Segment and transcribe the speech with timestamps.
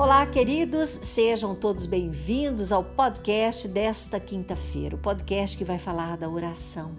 [0.00, 6.26] Olá, queridos, sejam todos bem-vindos ao podcast desta quinta-feira, o podcast que vai falar da
[6.26, 6.96] oração.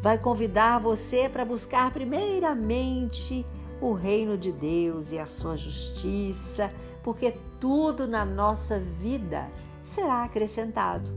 [0.00, 3.44] Vai convidar você para buscar primeiramente
[3.80, 6.70] o reino de Deus e a sua justiça,
[7.02, 9.50] porque tudo na nossa vida
[9.82, 11.10] será acrescentado.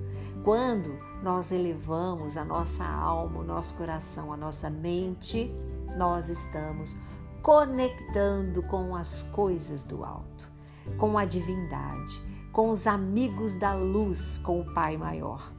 [0.43, 5.53] Quando nós elevamos a nossa alma, o nosso coração, a nossa mente,
[5.95, 6.97] nós estamos
[7.43, 10.56] conectando com as coisas do alto
[10.97, 15.51] com a divindade, com os amigos da luz, com o Pai maior.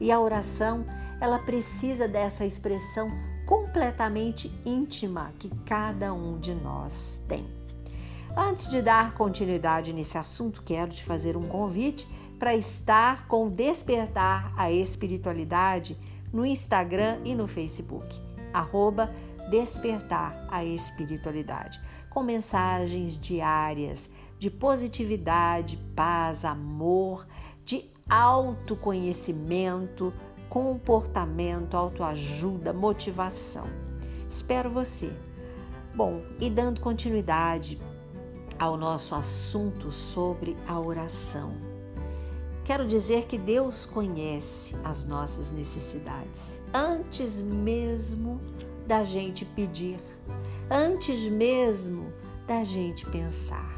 [0.00, 0.84] E a oração,
[1.20, 3.08] ela precisa dessa expressão
[3.46, 7.46] completamente íntima que cada um de nós tem.
[8.36, 12.06] Antes de dar continuidade nesse assunto, quero te fazer um convite
[12.38, 15.98] para estar com Despertar a Espiritualidade
[16.32, 18.06] no Instagram e no Facebook,
[18.52, 19.10] arroba
[19.50, 27.26] Despertar a Espiritualidade, com mensagens diárias de positividade, paz, amor,
[27.64, 30.12] de autoconhecimento,
[30.48, 33.66] comportamento, autoajuda, motivação.
[34.30, 35.12] Espero você.
[35.94, 37.80] Bom, e dando continuidade
[38.58, 41.52] ao nosso assunto sobre a oração.
[42.64, 48.40] Quero dizer que Deus conhece as nossas necessidades antes mesmo
[48.86, 49.98] da gente pedir,
[50.70, 52.12] antes mesmo
[52.46, 53.77] da gente pensar.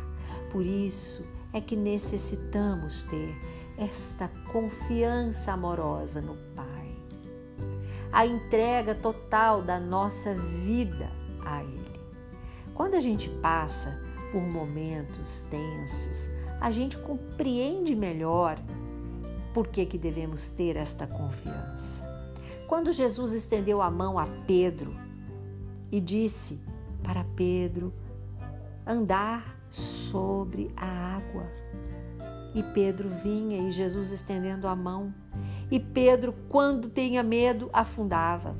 [0.50, 3.34] Por isso é que necessitamos ter
[3.78, 6.66] esta confiança amorosa no Pai.
[8.12, 11.10] A entrega total da nossa vida
[11.44, 12.00] a Ele.
[12.74, 14.00] Quando a gente passa
[14.32, 18.58] por momentos tensos, a gente compreende melhor
[19.54, 22.08] por que, que devemos ter esta confiança.
[22.68, 24.94] Quando Jesus estendeu a mão a Pedro
[25.90, 26.60] e disse
[27.02, 27.92] para Pedro
[28.86, 31.46] andar sobre a água.
[32.54, 35.14] E Pedro vinha e Jesus estendendo a mão.
[35.70, 38.56] E Pedro, quando tinha medo, afundava.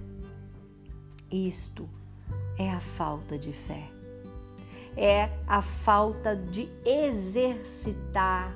[1.31, 1.89] Isto
[2.57, 3.91] é a falta de fé.
[4.97, 8.55] É a falta de exercitar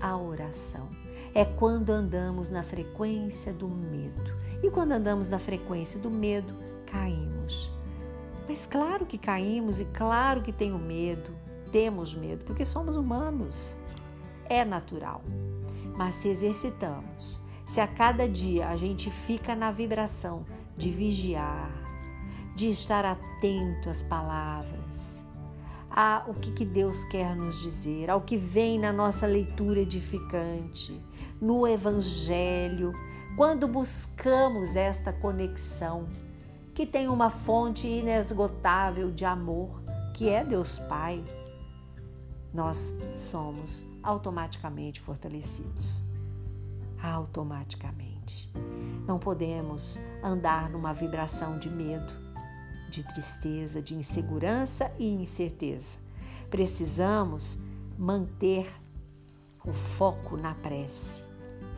[0.00, 0.88] a oração.
[1.34, 4.36] É quando andamos na frequência do medo.
[4.62, 6.54] E quando andamos na frequência do medo,
[6.86, 7.70] caímos.
[8.46, 13.76] Mas claro que caímos e claro que tenho medo temos medo, porque somos humanos.
[14.48, 15.22] É natural.
[15.96, 20.44] Mas se exercitamos, se a cada dia a gente fica na vibração
[20.76, 21.70] de vigiar,
[22.54, 25.24] de estar atento às palavras,
[25.90, 31.00] a o que, que Deus quer nos dizer, ao que vem na nossa leitura edificante,
[31.40, 32.92] no Evangelho,
[33.36, 36.08] quando buscamos esta conexão,
[36.74, 39.82] que tem uma fonte inesgotável de amor,
[40.14, 41.24] que é Deus Pai,
[42.58, 46.02] nós somos automaticamente fortalecidos.
[47.00, 48.52] Automaticamente.
[49.06, 52.12] Não podemos andar numa vibração de medo,
[52.90, 55.98] de tristeza, de insegurança e incerteza.
[56.50, 57.60] Precisamos
[57.96, 58.68] manter
[59.64, 61.22] o foco na prece,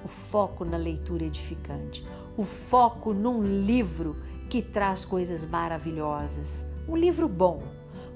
[0.03, 2.07] o foco na leitura edificante,
[2.39, 4.17] o foco num livro
[4.49, 7.63] que traz coisas maravilhosas, um livro bom,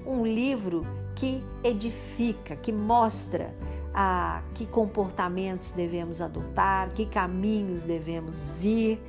[0.03, 3.55] um livro que edifica, que mostra
[3.93, 8.99] a que comportamentos devemos adotar, que caminhos devemos ir,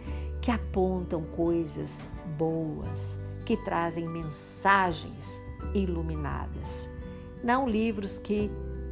[0.40, 1.98] que apontam coisas
[2.38, 5.40] boas, que trazem mensagens
[5.74, 6.88] iluminadas.
[7.42, 8.50] Não livros que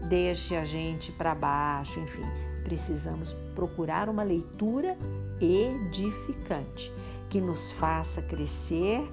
[0.08, 2.24] deixem a gente para baixo, enfim.
[2.64, 4.96] Precisamos procurar uma leitura
[5.40, 6.92] edificante
[7.30, 9.08] que nos faça crescer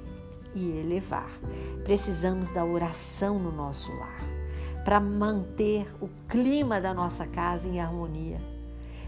[0.56, 1.30] e elevar.
[1.84, 4.22] Precisamos da oração no nosso lar
[4.84, 8.40] para manter o clima da nossa casa em harmonia.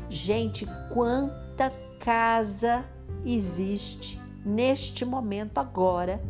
[0.10, 2.86] Gente, quanta casa
[3.26, 6.22] existe neste momento agora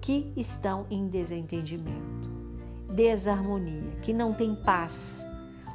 [0.00, 2.28] que estão em desentendimento,
[2.94, 5.24] desarmonia, que não tem paz,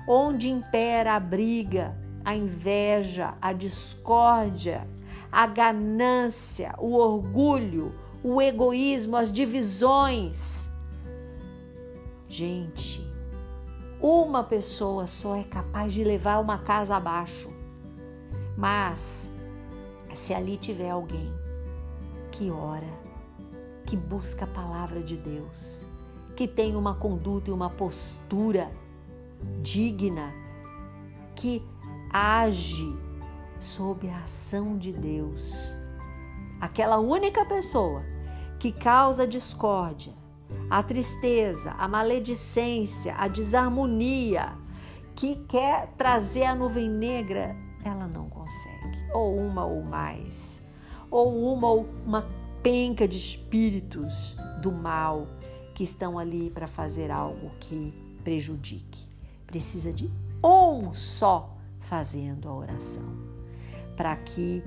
[0.07, 4.87] onde impera a briga, a inveja, a discórdia,
[5.31, 7.93] a ganância, o orgulho,
[8.27, 10.67] o egoísmo, as divisões.
[12.27, 13.07] Gente,
[14.01, 17.47] uma pessoa só é capaz de levar uma casa abaixo.
[18.57, 19.29] Mas
[20.15, 21.31] se ali tiver alguém
[22.31, 22.89] que ora,
[23.85, 25.85] que busca a palavra de Deus,
[26.35, 28.71] que tem uma conduta e uma postura
[29.61, 30.33] digna,
[31.35, 31.61] que
[32.11, 32.91] age
[33.59, 35.77] sob a ação de Deus,
[36.59, 38.14] aquela única pessoa
[38.59, 40.13] que causa discórdia,
[40.69, 44.53] a tristeza, a maledicência, a desarmonia
[45.15, 49.11] que quer trazer a nuvem negra, ela não consegue.
[49.13, 50.61] Ou uma ou mais.
[51.09, 52.25] Ou uma ou uma
[52.61, 55.27] penca de espíritos do mal
[55.75, 57.93] que estão ali para fazer algo que
[58.23, 59.07] prejudique.
[59.45, 60.11] Precisa de
[60.43, 63.15] um só fazendo a oração,
[63.95, 64.63] para que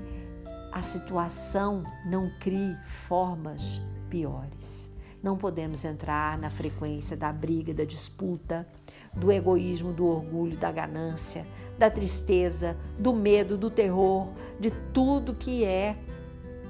[0.71, 4.89] a situação não crie formas piores.
[5.21, 8.67] Não podemos entrar na frequência da briga, da disputa,
[9.13, 11.45] do egoísmo, do orgulho, da ganância,
[11.77, 14.29] da tristeza, do medo, do terror,
[14.59, 15.97] de tudo que é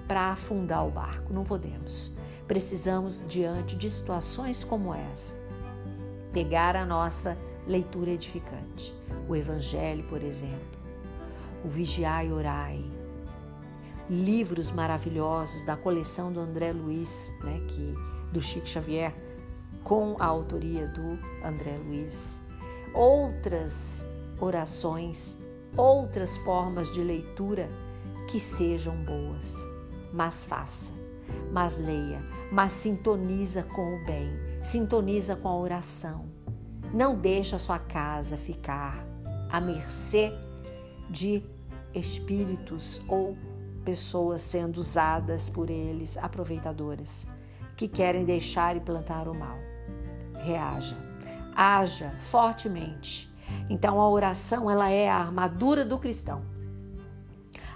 [0.07, 1.31] para afundar o barco.
[1.34, 2.12] Não podemos.
[2.48, 5.36] Precisamos, diante de situações como essa,
[6.31, 7.38] pegar a nossa
[7.68, 8.96] leitura edificante.
[9.28, 10.80] O Evangelho, por exemplo,
[11.63, 12.84] o Vigiai e Orai,
[14.10, 17.94] livros maravilhosos da coleção do André Luiz, né, que,
[18.32, 19.14] do Chico Xavier,
[19.84, 22.40] com a autoria do André Luiz.
[22.94, 24.04] Outras
[24.40, 25.36] orações,
[25.78, 27.70] outras formas de leitura
[28.30, 29.56] que sejam boas,
[30.12, 30.92] mas faça,
[31.52, 32.22] mas leia,
[32.52, 34.32] mas sintoniza com o bem,
[34.64, 36.26] sintoniza com a oração.
[36.94, 39.06] Não deixa a sua casa ficar
[39.52, 40.32] à mercê
[41.10, 41.44] de
[41.94, 43.36] espíritos ou
[43.89, 47.25] pessoas sendo usadas por eles, aproveitadoras,
[47.75, 49.57] que querem deixar e plantar o mal.
[50.44, 50.95] Reaja,
[51.56, 53.33] haja fortemente.
[53.68, 56.44] Então a oração, ela é a armadura do cristão.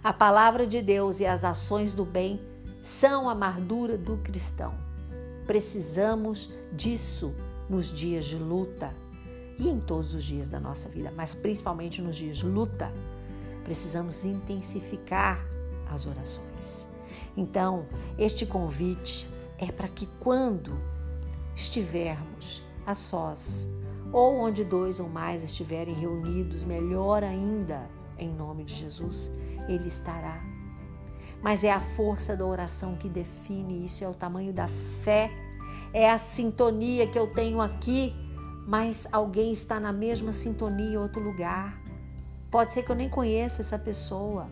[0.04, 2.40] A palavra de Deus e as ações do bem
[2.84, 4.76] são a armadura do cristão.
[5.48, 7.34] Precisamos disso
[7.68, 8.94] nos dias de luta
[9.58, 12.94] e em todos os dias da nossa vida, mas principalmente nos dias de luta.
[13.64, 15.44] Precisamos intensificar
[15.90, 16.88] as orações.
[17.36, 17.86] Então,
[18.18, 19.28] este convite
[19.58, 20.80] é para que quando
[21.56, 23.68] estivermos a sós,
[24.12, 29.32] ou onde dois ou mais estiverem reunidos, melhor ainda, em nome de Jesus,
[29.68, 30.42] Ele estará.
[31.42, 35.32] Mas é a força da oração que define isso, é o tamanho da fé,
[35.92, 38.16] é a sintonia que eu tenho aqui,
[38.66, 41.82] mas alguém está na mesma sintonia em outro lugar.
[42.50, 44.48] Pode ser que eu nem conheça essa pessoa,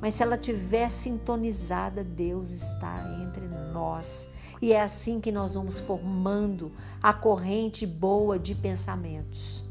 [0.00, 4.28] mas se ela tiver sintonizada, Deus está entre nós.
[4.60, 6.72] E é assim que nós vamos formando
[7.02, 9.64] a corrente boa de pensamentos.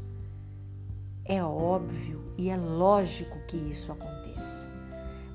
[1.24, 4.68] É óbvio e é lógico que isso aconteça.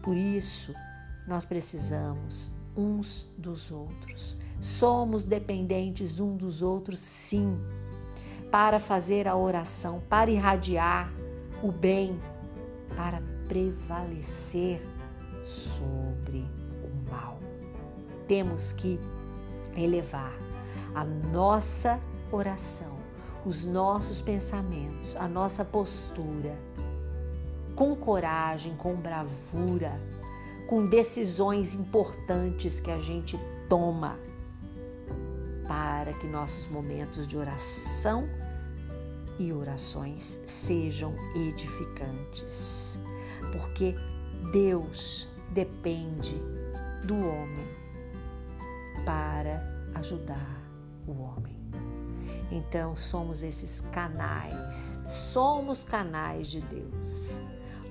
[0.02, 0.74] Por isso,
[1.28, 4.38] nós precisamos uns dos outros.
[4.60, 7.60] Somos dependentes um dos outros, sim,
[8.50, 11.12] para fazer a oração, para irradiar
[11.62, 12.20] o bem,
[12.96, 14.82] para prevalecer
[15.44, 16.48] sobre
[16.86, 17.38] o mal.
[18.26, 18.98] Temos que
[19.76, 20.34] elevar
[20.96, 22.00] a nossa
[22.32, 22.98] oração,
[23.46, 26.58] os nossos pensamentos, a nossa postura
[27.76, 30.00] com coragem, com bravura,
[30.70, 33.38] com decisões importantes que a gente
[33.68, 34.18] toma
[35.68, 38.30] para que nossos momentos de oração
[39.38, 42.98] e orações sejam edificantes.
[43.52, 43.96] Porque
[44.52, 46.36] Deus depende
[47.04, 47.68] do homem
[49.06, 49.62] para
[49.96, 50.62] ajudar
[51.08, 51.60] o homem.
[52.52, 57.40] Então somos esses canais, somos canais de Deus,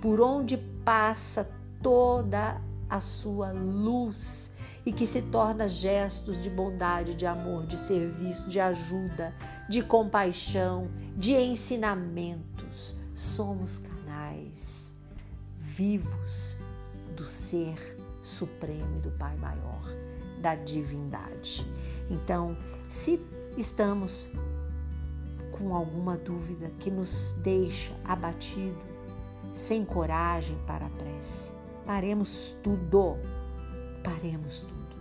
[0.03, 1.49] por onde passa
[1.83, 4.51] toda a sua luz
[4.85, 9.33] e que se torna gestos de bondade, de amor, de serviço, de ajuda,
[9.69, 12.97] de compaixão, de ensinamentos.
[13.15, 14.80] Somos canais
[15.81, 16.59] vivos
[17.17, 19.83] do Ser Supremo e do Pai Maior,
[20.39, 21.67] da divindade.
[22.11, 22.55] Então,
[22.87, 23.19] se
[23.57, 24.29] estamos
[25.53, 28.79] com alguma dúvida que nos deixa abatido,
[29.55, 31.51] sem coragem para a prece,
[31.87, 33.17] paremos tudo,
[34.05, 34.97] paremos tudo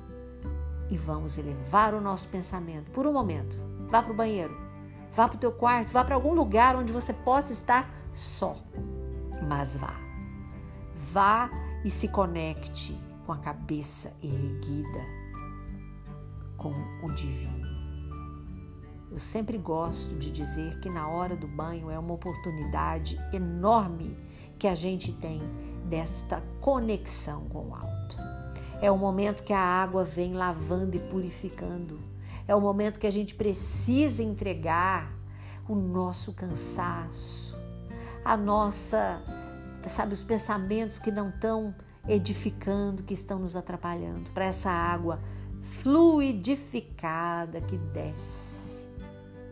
[0.89, 3.57] e vamos elevar o nosso pensamento por um momento.
[3.89, 4.57] Vá para o banheiro,
[5.12, 8.55] vá para o teu quarto, vá para algum lugar onde você possa estar só,
[9.45, 10.08] mas vá.
[11.11, 11.49] Vá
[11.83, 15.05] e se conecte com a cabeça erguida
[16.55, 16.71] com
[17.03, 17.67] o divino.
[19.11, 24.15] Eu sempre gosto de dizer que na hora do banho é uma oportunidade enorme
[24.59, 25.41] que a gente tem
[25.85, 28.17] desta conexão com o alto.
[28.79, 31.99] É o momento que a água vem lavando e purificando.
[32.47, 35.11] É o momento que a gente precisa entregar
[35.67, 37.55] o nosso cansaço,
[38.23, 39.23] a nossa,
[39.89, 41.74] sabe, os pensamentos que não estão
[42.08, 45.19] edificando, que estão nos atrapalhando, para essa água
[45.62, 48.88] fluidificada que desce,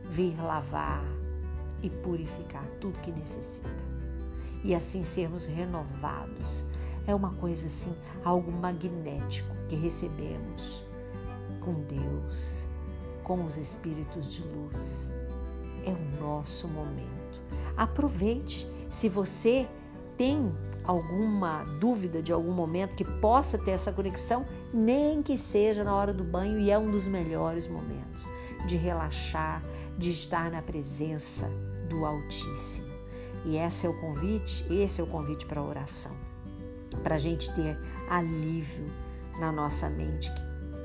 [0.09, 1.03] vir lavar
[1.81, 3.69] e purificar tudo que necessita.
[4.63, 6.65] E assim sermos renovados.
[7.05, 10.83] É uma coisa assim, algo magnético que recebemos
[11.61, 12.67] com Deus,
[13.23, 15.13] com os espíritos de luz.
[15.85, 17.41] É o nosso momento.
[17.77, 18.67] Aproveite.
[18.89, 19.67] Se você
[20.17, 20.51] tem
[20.83, 26.13] alguma dúvida de algum momento que possa ter essa conexão, nem que seja na hora
[26.13, 28.27] do banho, e é um dos melhores momentos
[28.65, 29.61] de relaxar,
[29.97, 31.47] de estar na presença
[31.89, 32.87] do Altíssimo.
[33.45, 36.11] E esse é o convite, esse é o convite para a oração,
[37.03, 37.77] para a gente ter
[38.09, 38.85] alívio
[39.39, 40.31] na nossa mente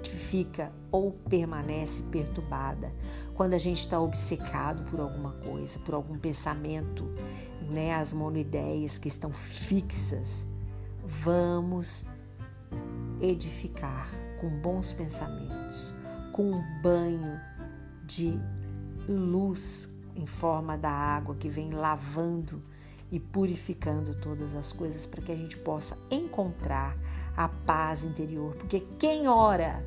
[0.02, 2.92] que fica ou permanece perturbada
[3.34, 7.08] quando a gente está obcecado por alguma coisa, por algum pensamento
[7.70, 10.46] né, as monoideias que estão fixas,
[11.04, 12.04] vamos
[13.20, 14.10] edificar
[14.40, 15.94] com bons pensamentos,
[16.32, 17.40] com um banho
[18.04, 18.38] de
[19.08, 22.62] luz em forma da água que vem lavando
[23.10, 26.96] e purificando todas as coisas para que a gente possa encontrar
[27.36, 28.54] a paz interior.
[28.54, 29.84] Porque quem ora,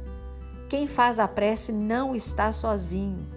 [0.69, 3.27] quem faz a prece não está sozinho.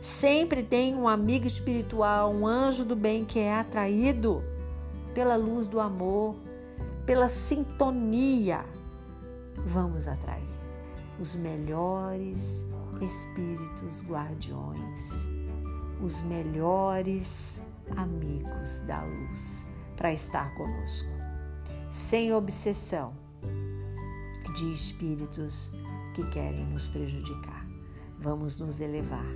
[0.00, 4.44] Sempre tem um amigo espiritual, um anjo do bem que é atraído
[5.14, 6.34] pela luz do amor,
[7.06, 8.64] pela sintonia.
[9.64, 10.54] Vamos atrair
[11.18, 12.66] os melhores
[13.00, 15.28] espíritos guardiões,
[16.02, 17.62] os melhores
[17.96, 21.08] amigos da luz para estar conosco,
[21.92, 23.14] sem obsessão
[24.54, 25.72] de espíritos
[26.14, 27.66] que querem nos prejudicar.
[28.18, 29.26] Vamos nos elevar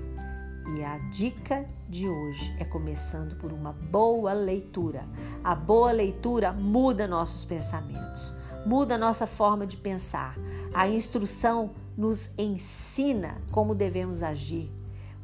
[0.76, 5.08] e a dica de hoje é começando por uma boa leitura.
[5.42, 10.36] A boa leitura muda nossos pensamentos, muda nossa forma de pensar.
[10.74, 14.70] A instrução nos ensina como devemos agir,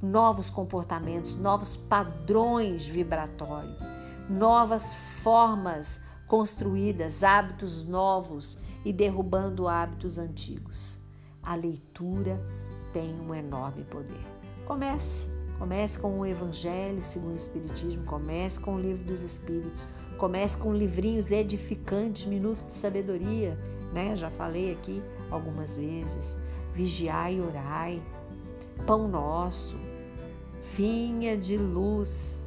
[0.03, 3.79] novos comportamentos, novos padrões vibratórios,
[4.31, 11.04] novas formas construídas, hábitos novos e derrubando hábitos antigos.
[11.45, 12.41] A leitura
[12.93, 14.25] tem um enorme poder.
[14.67, 15.29] Comece.
[15.59, 20.75] Comece com o Evangelho segundo o Espiritismo, comece com o Livro dos Espíritos, comece com
[20.75, 23.57] livrinhos edificantes, Minuto de Sabedoria,
[23.93, 24.17] né?
[24.17, 26.37] Já falei aqui algumas vezes.
[26.73, 28.03] Vigiai e orai,
[28.85, 29.79] Pão Nosso,
[30.77, 32.41] Vinha de Luz.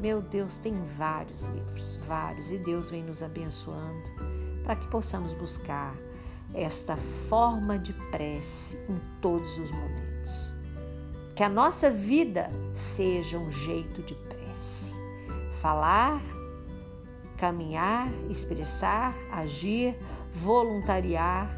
[0.00, 4.10] Meu Deus, tem vários livros, vários, e Deus vem nos abençoando
[4.62, 5.96] para que possamos buscar
[6.54, 10.52] esta forma de prece em todos os momentos.
[11.34, 14.94] Que a nossa vida seja um jeito de prece.
[15.60, 16.20] Falar,
[17.38, 19.96] caminhar, expressar, agir,
[20.32, 21.48] voluntariar,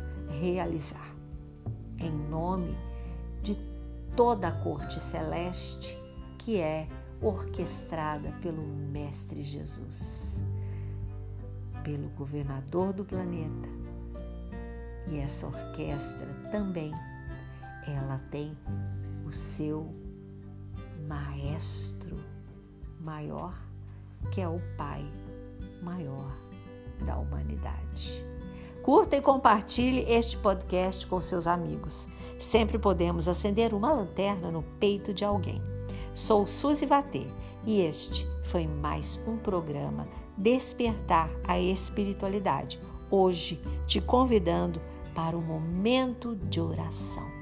[0.40, 1.14] realizar.
[1.98, 2.76] Em nome
[3.42, 3.56] de
[4.16, 5.96] toda a corte celeste
[6.38, 6.88] que é
[7.20, 10.42] orquestrada pelo Mestre Jesus,
[11.82, 13.83] pelo governador do planeta.
[15.08, 16.90] E essa orquestra também
[17.86, 18.56] ela tem
[19.26, 19.94] o seu
[21.06, 22.18] maestro
[23.00, 23.54] maior,
[24.30, 25.04] que é o Pai
[25.82, 26.34] maior
[27.04, 28.24] da humanidade.
[28.82, 32.08] Curta e compartilhe este podcast com seus amigos.
[32.40, 35.62] Sempre podemos acender uma lanterna no peito de alguém.
[36.14, 37.26] Sou Suzy Vatê
[37.66, 40.04] e este foi mais um programa
[40.36, 42.78] Despertar a Espiritualidade.
[43.10, 44.80] Hoje te convidando
[45.14, 47.33] para um momento de oração.